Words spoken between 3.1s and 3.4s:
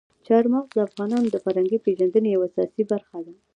ده.